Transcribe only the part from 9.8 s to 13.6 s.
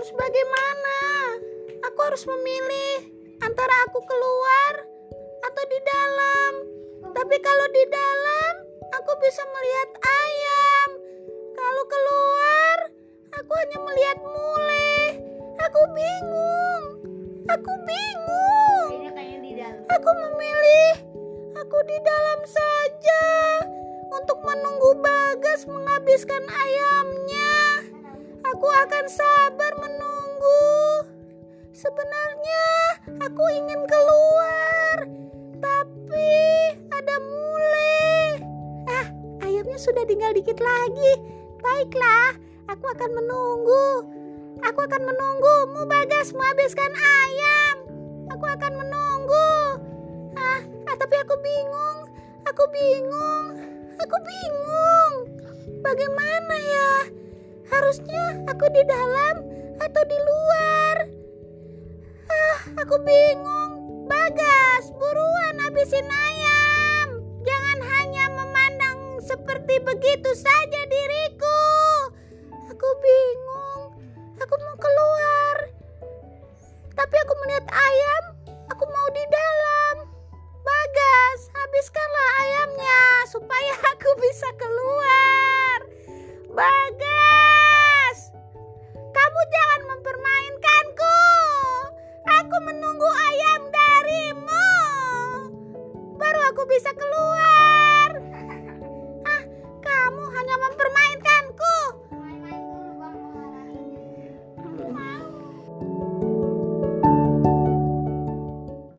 ayam. Kalau keluar, aku